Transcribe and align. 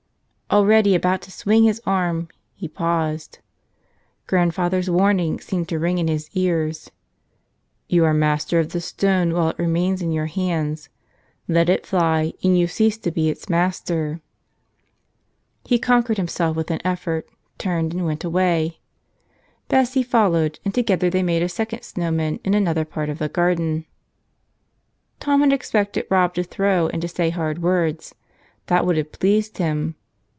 Already 0.51 0.95
about 0.95 1.21
to 1.21 1.31
swing 1.31 1.63
his 1.63 1.81
arm, 1.85 2.27
he 2.55 2.67
paused. 2.67 3.39
Grandfather's 4.27 4.89
warning 4.89 5.39
seemed 5.39 5.69
to 5.69 5.79
ring 5.79 5.97
in 5.97 6.09
his 6.09 6.29
ears: 6.33 6.91
"You 7.87 8.03
are 8.03 8.13
master 8.13 8.59
of 8.59 8.73
the 8.73 8.81
stone 8.81 9.31
while 9.31 9.47
it 9.51 9.57
remains 9.57 10.01
in 10.01 10.11
your 10.11 10.25
hands; 10.25 10.89
let 11.47 11.69
it 11.69 11.85
fly 11.85 12.33
and 12.43 12.59
you 12.59 12.67
cease 12.67 12.97
to 12.97 13.11
be 13.11 13.29
its 13.29 13.47
master!" 13.47 14.19
He 15.69 15.79
conquered 15.79 16.17
himself 16.17 16.57
with 16.57 16.69
an 16.69 16.81
effort, 16.85 17.29
turned 17.57 17.93
and 17.93 18.05
went 18.05 18.25
away. 18.25 18.79
Bessie 19.69 20.03
followed, 20.03 20.59
and 20.65 20.75
together 20.75 21.09
they 21.09 21.23
made 21.23 21.43
a 21.43 21.47
second 21.47 21.83
snow 21.83 22.11
man 22.11 22.41
in 22.43 22.53
another 22.55 22.83
part 22.83 23.07
of 23.07 23.19
the 23.19 23.29
garden. 23.29 23.85
Tom 25.21 25.39
had 25.39 25.53
expected 25.53 26.07
Rob 26.09 26.33
to 26.33 26.43
throw 26.43 26.89
and 26.89 27.01
to 27.01 27.07
say 27.07 27.29
hard 27.29 27.61
words. 27.61 28.13
That 28.65 28.85
would 28.85 28.97
have 28.97 29.13
pleased 29.13 29.57
him. 29.57 29.95